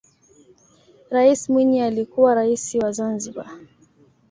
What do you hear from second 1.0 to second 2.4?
rais mwinyi alikuwa